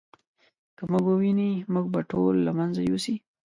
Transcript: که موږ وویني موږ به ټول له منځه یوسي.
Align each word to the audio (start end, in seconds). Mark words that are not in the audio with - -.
که 0.77 0.83
موږ 0.91 1.05
وویني 1.07 1.51
موږ 1.73 1.85
به 1.93 2.01
ټول 2.11 2.35
له 2.45 2.51
منځه 2.59 2.81
یوسي. 2.89 3.15